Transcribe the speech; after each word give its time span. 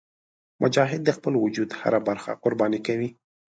مجاهد 0.61 1.01
د 1.05 1.09
خپل 1.17 1.33
وجود 1.43 1.69
هره 1.79 1.99
برخه 2.07 2.31
قرباني 2.43 2.79
کوي. 2.87 3.09